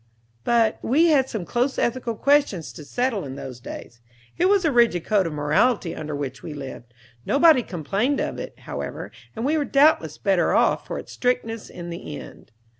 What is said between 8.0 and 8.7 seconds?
of it,